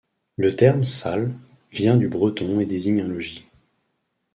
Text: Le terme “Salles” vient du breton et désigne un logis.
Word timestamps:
Le 0.35 0.55
terme 0.55 0.83
“Salles” 0.83 1.31
vient 1.71 1.95
du 1.95 2.07
breton 2.07 2.59
et 2.59 2.65
désigne 2.65 3.01
un 3.01 3.07
logis. 3.07 3.45